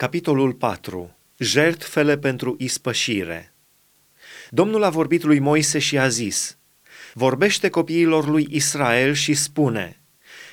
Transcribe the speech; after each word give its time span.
Capitolul 0.00 0.52
4. 0.52 1.16
Jertfele 1.38 2.18
pentru 2.18 2.56
ispășire. 2.58 3.54
Domnul 4.50 4.82
a 4.82 4.88
vorbit 4.90 5.22
lui 5.22 5.38
Moise 5.38 5.78
și 5.78 5.98
a 5.98 6.08
zis, 6.08 6.58
Vorbește 7.14 7.68
copiilor 7.68 8.28
lui 8.28 8.46
Israel 8.50 9.12
și 9.12 9.34
spune, 9.34 10.00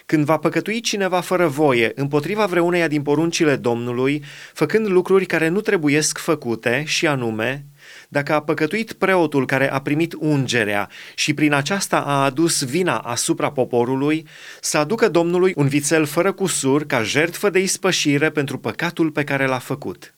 Când 0.06 0.26
va 0.26 0.38
păcătui 0.38 0.80
cineva 0.80 1.20
fără 1.20 1.48
voie 1.48 1.92
împotriva 1.96 2.46
vreuneia 2.46 2.88
din 2.88 3.02
poruncile 3.02 3.56
Domnului, 3.56 4.24
făcând 4.54 4.88
lucruri 4.88 5.26
care 5.26 5.48
nu 5.48 5.62
trebuiesc 5.62 6.18
făcute, 6.18 6.84
și 6.86 7.08
anume, 7.08 7.66
dacă 8.08 8.34
a 8.34 8.42
păcătuit 8.42 8.94
preotul 8.94 9.46
care 9.46 9.72
a 9.72 9.82
primit 9.82 10.14
ungerea 10.20 10.90
și 11.16 11.34
prin 11.34 11.54
aceasta 11.54 11.98
a 11.98 12.24
adus 12.24 12.64
vina 12.64 12.98
asupra 12.98 13.52
poporului, 13.52 14.26
să 14.62 14.78
aducă 14.78 15.10
Domnului 15.10 15.54
un 15.56 15.68
vițel 15.68 16.06
fără 16.06 16.32
cusur 16.32 16.86
ca 16.86 17.04
jertfă 17.04 17.50
de 17.50 17.60
ispășire 17.60 18.30
pentru 18.30 18.58
păcatul 18.58 19.12
pe 19.12 19.24
care 19.24 19.46
l-a 19.46 19.58
făcut. 19.58 20.12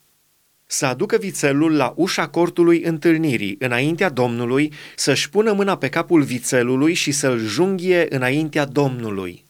Să 0.66 0.86
aducă 0.86 1.16
vițelul 1.16 1.76
la 1.76 1.92
ușa 1.96 2.28
cortului 2.28 2.82
întâlnirii, 2.82 3.56
înaintea 3.58 4.08
Domnului, 4.08 4.72
să-și 4.96 5.30
pună 5.30 5.52
mâna 5.52 5.76
pe 5.76 5.88
capul 5.88 6.22
vițelului 6.22 6.94
și 6.94 7.12
să-l 7.12 7.38
junghie 7.38 8.06
înaintea 8.08 8.64
Domnului. 8.64 9.44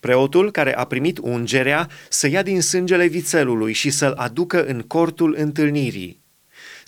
Preotul 0.00 0.50
care 0.50 0.76
a 0.76 0.84
primit 0.84 1.18
ungerea 1.18 1.88
să 2.08 2.28
ia 2.28 2.42
din 2.42 2.60
sângele 2.60 3.06
vițelului 3.06 3.72
și 3.72 3.90
să-l 3.90 4.12
aducă 4.16 4.64
în 4.64 4.80
cortul 4.80 5.34
întâlnirii 5.38 6.20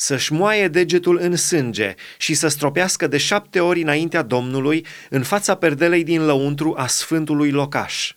să-și 0.02 0.32
moaie 0.32 0.68
degetul 0.68 1.18
în 1.20 1.36
sânge 1.36 1.94
și 2.18 2.34
să 2.34 2.48
stropească 2.48 3.06
de 3.06 3.16
șapte 3.16 3.60
ori 3.60 3.82
înaintea 3.82 4.22
Domnului 4.22 4.86
în 5.10 5.22
fața 5.22 5.54
perdelei 5.54 6.04
din 6.04 6.24
lăuntru 6.24 6.74
a 6.76 6.86
sfântului 6.86 7.50
locaș. 7.50 8.12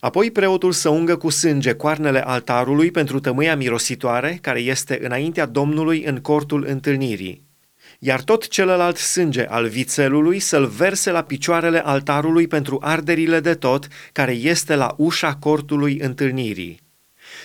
Apoi 0.00 0.30
preotul 0.30 0.72
să 0.72 0.88
ungă 0.88 1.16
cu 1.16 1.30
sânge 1.30 1.72
coarnele 1.72 2.24
altarului 2.24 2.90
pentru 2.90 3.20
tămâia 3.20 3.56
mirositoare 3.56 4.38
care 4.40 4.60
este 4.60 4.98
înaintea 5.02 5.46
Domnului 5.46 6.02
în 6.04 6.20
cortul 6.20 6.64
întâlnirii 6.68 7.50
iar 7.98 8.22
tot 8.22 8.48
celălalt 8.48 8.96
sânge 8.96 9.46
al 9.46 9.68
vițelului 9.68 10.38
să-l 10.38 10.66
verse 10.66 11.10
la 11.10 11.22
picioarele 11.22 11.78
altarului 11.84 12.46
pentru 12.46 12.78
arderile 12.80 13.40
de 13.40 13.54
tot, 13.54 13.88
care 14.12 14.32
este 14.32 14.74
la 14.74 14.94
ușa 14.96 15.34
cortului 15.34 15.98
întâlnirii 15.98 16.80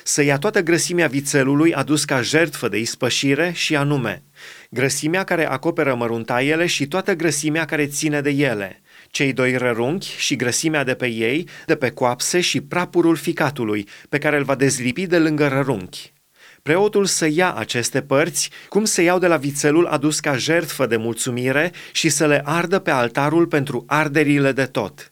să 0.04 0.24
ia 0.24 0.38
toată 0.38 0.62
grăsimea 0.62 1.08
vițelului 1.08 1.74
adus 1.74 2.06
ca 2.06 2.22
jertfă 2.22 2.68
de 2.68 2.78
ispășire 2.78 3.52
și 3.56 3.76
anume, 3.76 4.24
grăsimea 4.70 5.24
care 5.24 5.50
acoperă 5.50 5.96
măruntaiele 5.96 6.66
și 6.66 6.88
toată 6.88 7.14
grăsimea 7.14 7.66
care 7.66 7.88
ține 7.88 8.22
de 8.22 8.30
ele, 8.30 8.82
cei 9.08 9.34
doi 9.34 9.58
rărunchi 9.58 10.16
și 10.18 10.36
grăsimea 10.36 10.84
de 10.84 10.94
pe 10.94 11.08
ei, 11.08 11.48
de 11.66 11.76
pe 11.76 11.90
coapse 11.90 12.40
și 12.42 12.62
prapurul 12.62 13.16
ficatului, 13.16 13.88
pe 14.10 14.18
care 14.18 14.38
îl 14.38 14.44
va 14.44 14.56
dezlipi 14.56 15.08
de 15.08 15.18
lângă 15.18 15.48
rărunchi. 15.48 16.14
Preotul 16.62 17.06
să 17.06 17.28
ia 17.32 17.54
aceste 17.54 18.02
părți, 18.02 18.50
cum 18.70 18.86
se 18.86 19.02
iau 19.02 19.20
de 19.20 19.28
la 19.28 19.38
vițelul 19.38 19.86
adus 19.86 20.20
ca 20.20 20.38
jertfă 20.38 20.86
de 20.86 20.98
mulțumire 20.98 21.72
și 21.92 22.10
să 22.10 22.28
le 22.28 22.42
ardă 22.46 22.80
pe 22.80 22.92
altarul 22.92 23.48
pentru 23.48 23.84
arderile 23.88 24.52
de 24.52 24.66
tot 24.66 25.12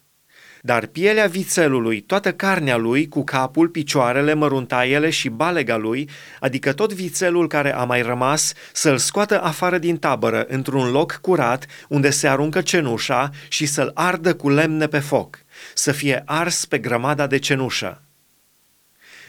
dar 0.66 0.86
pielea 0.86 1.28
vițelului, 1.28 2.02
toată 2.02 2.34
carnea 2.34 2.78
lui, 2.78 3.08
cu 3.08 3.24
capul, 3.24 3.68
picioarele, 3.68 4.34
măruntaiele 4.34 5.10
și 5.10 5.30
balega 5.30 5.78
lui, 5.78 6.10
adică 6.40 6.74
tot 6.74 6.94
vițelul 6.94 7.48
care 7.48 7.74
a 7.74 7.84
mai 7.84 8.02
rămas, 8.02 8.54
să-l 8.74 8.98
scoată 8.98 9.42
afară 9.42 9.78
din 9.78 9.98
tabără, 9.98 10.46
într-un 10.48 10.92
loc 10.92 11.20
curat, 11.22 11.66
unde 11.88 12.10
se 12.10 12.28
aruncă 12.28 12.62
cenușa 12.62 13.30
și 13.48 13.66
să-l 13.66 13.92
ardă 13.94 14.36
cu 14.36 14.50
lemne 14.50 14.88
pe 14.88 15.00
foc, 15.00 15.38
să 15.74 15.92
fie 15.92 16.22
ars 16.26 16.66
pe 16.66 16.78
grămada 16.78 17.28
de 17.28 17.38
cenușă. 17.38 18.02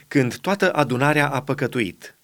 Când 0.09 0.37
toată 0.37 0.73
adunarea 0.73 1.29
a 1.29 1.43
păcătuit– 1.43 2.11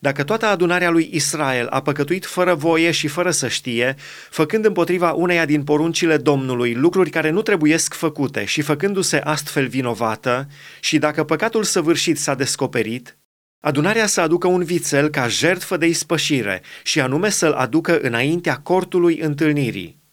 dacă 0.00 0.24
toată 0.24 0.46
adunarea 0.46 0.90
lui 0.90 1.10
Israel 1.12 1.66
a 1.66 1.82
păcătuit 1.82 2.26
fără 2.26 2.54
voie 2.54 2.90
și 2.90 3.08
fără 3.08 3.30
să 3.30 3.48
știe, 3.48 3.94
făcând 4.30 4.64
împotriva 4.64 5.12
uneia 5.12 5.44
din 5.44 5.64
poruncile 5.64 6.16
Domnului 6.16 6.74
lucruri 6.74 7.10
care 7.10 7.30
nu 7.30 7.42
trebuiesc 7.42 7.94
făcute 7.94 8.44
și 8.44 8.60
făcându-se 8.60 9.16
astfel 9.16 9.66
vinovată, 9.66 10.48
și 10.80 10.98
dacă 10.98 11.24
păcatul 11.24 11.62
săvârșit 11.62 12.18
s-a 12.18 12.34
descoperit, 12.34 13.18
adunarea 13.60 14.06
să 14.06 14.20
aducă 14.20 14.46
un 14.46 14.64
vițel 14.64 15.08
ca 15.08 15.28
jertfă 15.28 15.76
de 15.76 15.86
ispășire 15.86 16.62
și 16.82 17.00
anume 17.00 17.30
să-l 17.30 17.52
aducă 17.52 17.98
înaintea 18.00 18.56
cortului 18.56 19.18
întâlnirii. 19.18 20.04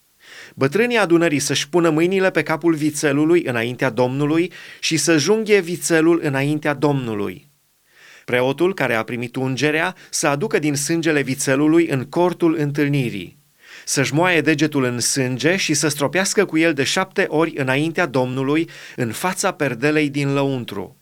Bătrânii 0.54 0.96
adunării 0.96 1.38
să-și 1.38 1.68
pună 1.68 1.90
mâinile 1.90 2.30
pe 2.30 2.42
capul 2.42 2.74
vițelului 2.74 3.42
înaintea 3.42 3.90
Domnului 3.90 4.52
și 4.80 4.96
să 4.96 5.16
junghie 5.16 5.60
vițelul 5.60 6.20
înaintea 6.22 6.74
Domnului. 6.74 7.52
Preotul 8.24 8.74
care 8.74 8.94
a 8.94 9.02
primit 9.02 9.36
ungerea 9.36 9.94
să 10.10 10.26
aducă 10.26 10.58
din 10.58 10.74
sângele 10.74 11.22
vițelului 11.22 11.86
în 11.86 12.04
cortul 12.04 12.56
întâlnirii, 12.58 13.38
să-și 13.84 14.14
moaie 14.14 14.40
degetul 14.40 14.84
în 14.84 15.00
sânge 15.00 15.56
și 15.56 15.74
să 15.74 15.88
stropească 15.88 16.44
cu 16.44 16.58
el 16.58 16.72
de 16.72 16.84
șapte 16.84 17.26
ori 17.28 17.52
înaintea 17.56 18.06
Domnului 18.06 18.68
în 18.96 19.12
fața 19.12 19.52
perdelei 19.52 20.10
din 20.10 20.32
lăuntru. 20.32 20.96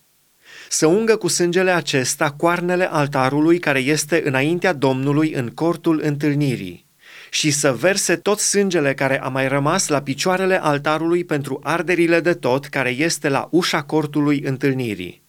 Să 0.69 0.87
ungă 0.87 1.17
cu 1.17 1.29
sângele 1.29 1.71
acesta 1.71 2.31
coarnele 2.31 2.93
altarului 2.93 3.59
care 3.59 3.79
este 3.79 4.23
înaintea 4.25 4.73
Domnului 4.73 5.33
în 5.33 5.49
cortul 5.49 6.01
întâlnirii 6.05 6.91
și 7.31 7.51
să 7.51 7.73
verse 7.73 8.17
tot 8.17 8.39
sângele 8.39 8.95
care 8.95 9.21
a 9.21 9.29
mai 9.29 9.49
rămas 9.49 9.89
la 9.89 10.03
picioarele 10.03 10.63
altarului 10.63 11.25
pentru 11.25 11.61
arderile 11.63 12.21
de 12.21 12.35
tot 12.35 12.67
care 12.67 12.91
este 12.91 13.29
la 13.29 13.49
ușa 13.51 13.83
cortului 13.83 14.41
întâlnirii 14.41 15.22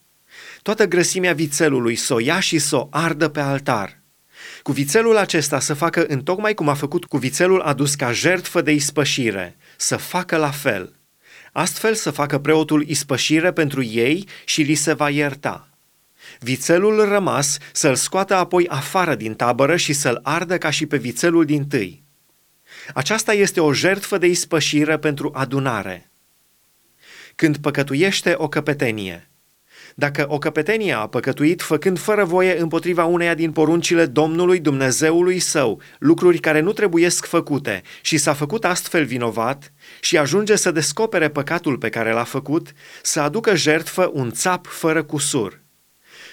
toată 0.64 0.86
grăsimea 0.86 1.34
vițelului, 1.34 1.96
să 1.96 2.14
o 2.14 2.20
ia 2.20 2.40
și 2.40 2.60
să 2.60 2.76
o 2.76 2.88
ardă 2.92 3.28
pe 3.28 3.40
altar. 3.40 4.02
Cu 4.62 4.72
vițelul 4.72 5.18
acesta 5.18 5.60
să 5.60 5.74
facă 5.74 6.06
întocmai 6.08 6.54
cum 6.54 6.70
a 6.70 6.74
făcut 6.74 7.06
cu 7.06 7.18
vițelul 7.18 7.62
adus 7.62 7.96
ca 7.96 8.12
jertfă 8.12 8.62
de 8.62 8.72
ispășire, 8.72 9.58
să 9.78 9.96
facă 9.96 10.38
la 10.38 10.52
fel. 10.52 10.96
Astfel 11.52 11.94
să 11.94 12.12
facă 12.12 12.40
preotul 12.40 12.88
ispășire 12.88 13.52
pentru 13.52 13.84
ei 13.84 14.28
și 14.46 14.62
li 14.62 14.74
se 14.74 14.94
va 14.94 15.10
ierta. 15.10 15.68
Vițelul 16.40 17.06
rămas 17.10 17.58
să-l 17.72 17.96
scoată 17.96 18.36
apoi 18.36 18.68
afară 18.68 19.16
din 19.16 19.34
tabără 19.34 19.76
și 19.76 19.94
să-l 19.94 20.20
ardă 20.24 20.58
ca 20.58 20.70
și 20.70 20.86
pe 20.86 20.98
vițelul 20.98 21.46
din 21.46 21.68
tâi. 21.68 22.04
Aceasta 22.94 23.34
este 23.34 23.60
o 23.60 23.74
jertfă 23.74 24.18
de 24.18 24.28
ispășire 24.28 24.98
pentru 24.98 25.32
adunare. 25.34 26.12
Când 27.36 27.58
păcătuiește 27.58 28.34
o 28.38 28.48
căpetenie– 28.48 29.28
dacă 29.96 30.26
o 30.30 30.38
căpetenie 30.38 30.94
a 30.94 31.08
păcătuit 31.08 31.62
făcând 31.62 32.00
fără 32.00 32.24
voie 32.24 32.60
împotriva 32.60 33.06
uneia 33.06 33.34
din 33.34 33.52
poruncile 33.52 34.06
Domnului 34.06 34.60
Dumnezeului 34.60 35.40
său, 35.40 35.82
lucruri 36.00 36.40
care 36.40 36.60
nu 36.60 36.72
trebuiesc 36.72 37.26
făcute, 37.26 37.82
și 38.02 38.18
s-a 38.18 38.34
făcut 38.34 38.66
astfel 38.66 39.06
vinovat, 39.06 39.74
și 40.00 40.18
ajunge 40.18 40.56
să 40.56 40.72
descopere 40.72 41.30
păcatul 41.30 41.78
pe 41.78 41.90
care 41.90 42.12
l-a 42.12 42.24
făcut, 42.24 42.74
să 43.02 43.20
aducă 43.20 43.56
jertfă 43.56 44.10
un 44.14 44.32
țap 44.32 44.66
fără 44.68 45.04
cusur 45.04 45.62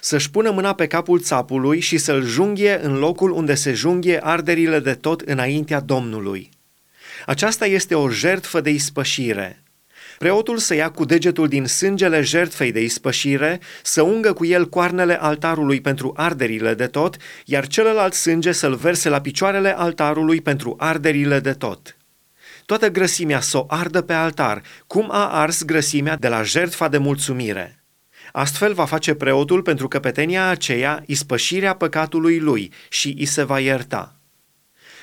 să-și 0.00 0.30
pună 0.30 0.50
mâna 0.50 0.74
pe 0.74 0.86
capul 0.86 1.20
țapului 1.20 1.80
și 1.80 1.98
să-l 1.98 2.24
junghie 2.24 2.80
în 2.82 2.98
locul 2.98 3.30
unde 3.30 3.54
se 3.54 3.72
junghie 3.72 4.24
arderile 4.24 4.78
de 4.78 4.94
tot 4.94 5.20
înaintea 5.20 5.80
Domnului. 5.80 6.50
Aceasta 7.26 7.66
este 7.66 7.94
o 7.94 8.10
jertfă 8.10 8.60
de 8.60 8.70
ispășire. 8.70 9.62
Preotul 10.20 10.58
să 10.58 10.74
ia 10.74 10.90
cu 10.90 11.04
degetul 11.04 11.48
din 11.48 11.66
sângele 11.66 12.20
jertfei 12.20 12.72
de 12.72 12.82
ispășire, 12.82 13.60
să 13.82 14.02
ungă 14.02 14.32
cu 14.32 14.44
el 14.44 14.68
coarnele 14.68 15.20
altarului 15.20 15.80
pentru 15.80 16.12
arderile 16.16 16.74
de 16.74 16.86
tot, 16.86 17.16
iar 17.44 17.66
celălalt 17.66 18.12
sânge 18.12 18.52
să-l 18.52 18.74
verse 18.74 19.08
la 19.08 19.20
picioarele 19.20 19.78
altarului 19.78 20.40
pentru 20.40 20.74
arderile 20.78 21.40
de 21.40 21.52
tot. 21.52 21.96
Toată 22.66 22.90
grăsimea 22.90 23.40
să 23.40 23.58
o 23.58 23.64
ardă 23.68 24.00
pe 24.00 24.12
altar, 24.12 24.62
cum 24.86 25.08
a 25.10 25.28
ars 25.28 25.64
grăsimea 25.64 26.16
de 26.16 26.28
la 26.28 26.42
jertfa 26.42 26.88
de 26.88 26.98
mulțumire. 26.98 27.84
Astfel 28.32 28.72
va 28.72 28.84
face 28.84 29.14
preotul 29.14 29.62
pentru 29.62 29.88
căpetenia 29.88 30.48
aceea 30.48 31.02
ispășirea 31.06 31.74
păcatului 31.74 32.38
lui 32.38 32.72
și 32.88 33.14
îi 33.18 33.26
se 33.26 33.42
va 33.42 33.60
ierta. 33.60 34.19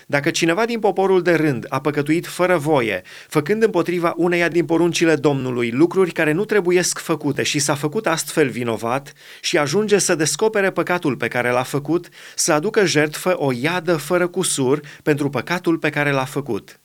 Dacă 0.09 0.29
cineva 0.29 0.65
din 0.65 0.79
poporul 0.79 1.21
de 1.21 1.33
rând 1.33 1.65
a 1.69 1.81
păcătuit 1.81 2.27
fără 2.27 2.57
voie, 2.57 3.01
făcând 3.27 3.63
împotriva 3.63 4.13
uneia 4.17 4.47
din 4.47 4.65
poruncile 4.65 5.15
Domnului 5.15 5.71
lucruri 5.71 6.11
care 6.11 6.31
nu 6.31 6.45
trebuiesc 6.45 6.99
făcute 6.99 7.43
și 7.43 7.59
s-a 7.59 7.75
făcut 7.75 8.07
astfel 8.07 8.49
vinovat 8.49 9.13
și 9.41 9.57
ajunge 9.57 9.97
să 9.97 10.15
descopere 10.15 10.71
păcatul 10.71 11.15
pe 11.15 11.27
care 11.27 11.49
l-a 11.49 11.63
făcut, 11.63 12.09
să 12.35 12.53
aducă 12.53 12.85
jertfă 12.85 13.35
o 13.37 13.51
iadă 13.51 13.97
fără 13.97 14.27
cusur 14.27 14.79
pentru 15.03 15.29
păcatul 15.29 15.77
pe 15.77 15.89
care 15.89 16.11
l-a 16.11 16.25
făcut 16.25 16.79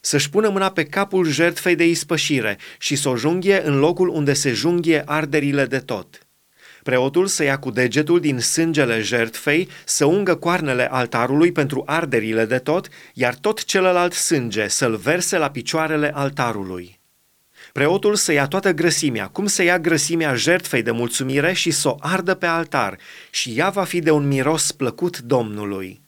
să-și 0.00 0.30
pună 0.30 0.48
mâna 0.48 0.70
pe 0.70 0.84
capul 0.84 1.26
jertfei 1.26 1.74
de 1.74 1.86
ispășire 1.86 2.58
și 2.78 2.96
să 2.96 3.08
o 3.08 3.16
junghie 3.16 3.66
în 3.66 3.78
locul 3.78 4.08
unde 4.08 4.32
se 4.32 4.52
junghie 4.52 5.02
arderile 5.06 5.66
de 5.66 5.78
tot. 5.78 6.27
Preotul 6.88 7.26
să 7.26 7.42
ia 7.44 7.58
cu 7.58 7.70
degetul 7.70 8.20
din 8.20 8.40
sângele 8.40 9.00
jertfei, 9.00 9.68
să 9.84 10.04
ungă 10.04 10.34
coarnele 10.34 10.90
altarului 10.90 11.52
pentru 11.52 11.82
arderile 11.86 12.44
de 12.44 12.58
tot, 12.58 12.88
iar 13.14 13.34
tot 13.34 13.64
celălalt 13.64 14.12
sânge 14.12 14.68
să-l 14.68 14.96
verse 14.96 15.38
la 15.38 15.50
picioarele 15.50 16.10
altarului. 16.14 17.00
Preotul 17.72 18.14
să 18.14 18.32
ia 18.32 18.46
toată 18.46 18.72
grăsimea, 18.72 19.26
cum 19.26 19.46
se 19.46 19.64
ia 19.64 19.78
grăsimea 19.78 20.34
jertfei 20.34 20.82
de 20.82 20.90
mulțumire 20.90 21.52
și 21.52 21.70
să 21.70 21.88
o 21.88 21.96
ardă 21.98 22.34
pe 22.34 22.46
altar, 22.46 22.98
și 23.30 23.52
ea 23.56 23.68
va 23.68 23.84
fi 23.84 24.00
de 24.00 24.10
un 24.10 24.28
miros 24.28 24.72
plăcut 24.72 25.18
Domnului. 25.18 26.00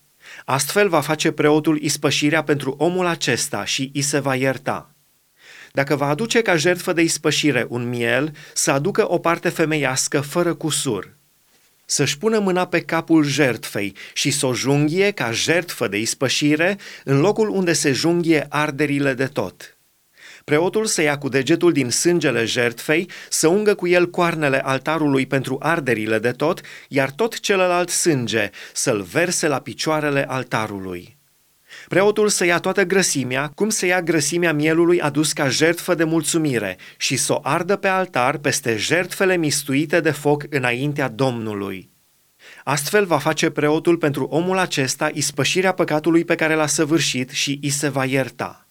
Astfel 0.45 0.89
va 0.89 1.01
face 1.01 1.31
preotul 1.31 1.79
ispășirea 1.79 2.43
pentru 2.43 2.75
omul 2.79 3.07
acesta 3.07 3.65
și 3.65 3.91
îi 3.95 4.03
se 4.03 4.19
va 4.19 4.35
ierta. 4.35 4.95
Dacă 5.73 5.97
va 5.97 6.07
aduce 6.07 6.43
ca 6.43 6.57
jertfă 6.57 6.93
de 6.93 7.03
ispășire 7.03 7.67
un 7.69 7.89
miel, 7.89 8.37
să 8.55 8.71
aducă 8.71 9.13
o 9.13 9.19
parte 9.19 9.49
femeiască 9.49 10.21
fără 10.21 10.55
cusur. 10.55 11.15
Să-și 11.85 12.19
pună 12.19 12.39
mâna 12.39 12.67
pe 12.67 12.81
capul 12.81 13.25
jertfei 13.25 13.97
și 14.13 14.31
să 14.31 14.47
o 14.47 14.55
junghie 14.55 15.11
ca 15.11 15.31
jertfă 15.31 15.89
de 15.89 15.99
ispășire 15.99 16.79
în 17.05 17.21
locul 17.21 17.49
unde 17.49 17.73
se 17.73 17.93
junghie 17.93 18.47
arderile 18.49 19.15
de 19.15 19.27
tot. 19.27 19.75
Preotul 20.45 20.87
să 20.87 21.03
ia 21.03 21.19
cu 21.19 21.29
degetul 21.29 21.73
din 21.73 21.91
sângele 21.91 22.45
jertfei, 22.45 23.11
să 23.29 23.49
ungă 23.49 23.75
cu 23.75 23.87
el 23.87 24.11
coarnele 24.11 24.61
altarului 24.65 25.27
pentru 25.27 25.57
arderile 25.61 26.19
de 26.19 26.31
tot, 26.31 26.61
iar 26.89 27.11
tot 27.11 27.41
celălalt 27.41 27.89
sânge 27.89 28.51
să-l 28.73 29.03
verse 29.03 29.49
la 29.49 29.61
picioarele 29.61 30.25
altarului. 30.29 31.20
Preotul 31.91 32.29
să 32.29 32.45
ia 32.45 32.59
toată 32.59 32.85
grăsimea, 32.85 33.51
cum 33.55 33.69
se 33.69 33.87
ia 33.87 34.03
grăsimea 34.03 34.53
mielului 34.53 35.01
adus 35.01 35.33
ca 35.33 35.49
jertfă 35.49 35.95
de 35.95 36.05
mulțumire, 36.05 36.77
și 36.97 37.17
să 37.17 37.33
o 37.33 37.41
ardă 37.43 37.77
pe 37.77 37.89
altar 37.89 38.37
peste 38.37 38.77
jertfele 38.77 39.37
mistuite 39.37 40.01
de 40.01 40.11
foc 40.11 40.45
înaintea 40.51 41.09
Domnului. 41.09 41.91
Astfel 42.65 43.05
va 43.05 43.19
face 43.19 43.51
preotul 43.51 43.97
pentru 43.97 44.25
omul 44.25 44.59
acesta 44.59 45.11
ispășirea 45.13 45.73
păcatului 45.73 46.25
pe 46.25 46.35
care 46.35 46.55
l-a 46.55 46.67
săvârșit 46.67 47.31
și 47.31 47.59
îi 47.63 47.71
se 47.71 47.89
va 47.89 48.05
ierta. 48.05 48.70